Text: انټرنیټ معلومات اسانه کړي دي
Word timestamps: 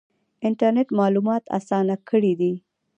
انټرنیټ 0.47 0.87
معلومات 0.99 1.43
اسانه 1.57 1.95
کړي 2.09 2.33
دي 2.39 2.53